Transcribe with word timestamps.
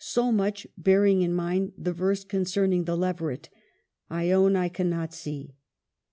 So 0.00 0.32
much, 0.32 0.66
bearing 0.76 1.22
in 1.22 1.32
mind 1.32 1.72
the 1.78 1.92
verse 1.92 2.24
concerning 2.24 2.82
the 2.82 2.96
leveret, 2.96 3.48
I 4.10 4.32
own 4.32 4.56
I 4.56 4.68
cannot 4.68 5.14
see. 5.14 5.54